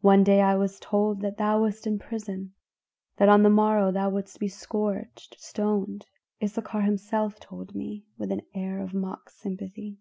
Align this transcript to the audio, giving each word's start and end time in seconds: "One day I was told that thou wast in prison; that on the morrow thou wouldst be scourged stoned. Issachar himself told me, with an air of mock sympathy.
"One 0.00 0.24
day 0.24 0.40
I 0.42 0.56
was 0.56 0.80
told 0.80 1.20
that 1.20 1.36
thou 1.36 1.62
wast 1.62 1.86
in 1.86 2.00
prison; 2.00 2.54
that 3.18 3.28
on 3.28 3.44
the 3.44 3.50
morrow 3.50 3.92
thou 3.92 4.10
wouldst 4.10 4.40
be 4.40 4.48
scourged 4.48 5.36
stoned. 5.38 6.06
Issachar 6.42 6.80
himself 6.80 7.38
told 7.38 7.72
me, 7.72 8.04
with 8.18 8.32
an 8.32 8.42
air 8.52 8.80
of 8.82 8.92
mock 8.94 9.30
sympathy. 9.30 10.00